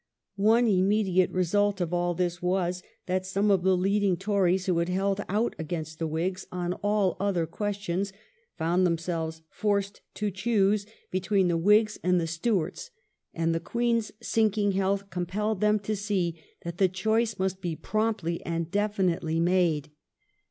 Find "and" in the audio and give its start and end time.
12.03-12.19, 13.35-13.53, 18.43-18.71